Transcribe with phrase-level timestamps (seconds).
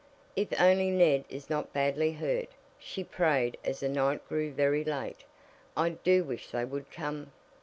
[0.35, 5.25] "If only Ned is not badly hurt," she prayed as the night grew very late.
[5.77, 7.31] "I do wish they would come."